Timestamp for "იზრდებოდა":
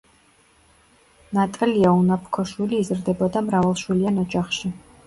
2.87-3.49